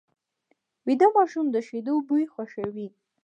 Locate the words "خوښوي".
2.33-2.87